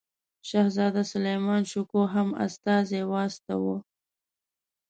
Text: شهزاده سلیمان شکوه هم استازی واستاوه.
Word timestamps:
شهزاده 0.49 1.03
سلیمان 1.11 1.61
شکوه 1.71 2.05
هم 2.15 2.29
استازی 2.45 3.01
واستاوه. 3.11 3.77